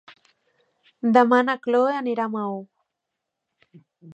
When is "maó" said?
2.37-2.57